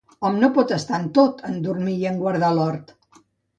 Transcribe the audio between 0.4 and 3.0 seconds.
no pot estar en tot, en dormir i en guardar l'hort.